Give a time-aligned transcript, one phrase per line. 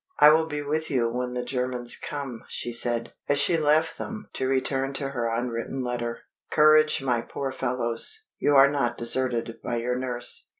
[0.17, 4.29] "I will be with you when the Germans come," she said, as she left them
[4.33, 6.21] to return to her unwritten letter.
[6.49, 8.23] "Courage, my poor fellows!
[8.39, 10.47] you are not deserted by your nurse."